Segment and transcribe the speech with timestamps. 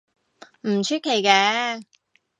[0.61, 1.83] 唔出奇嘅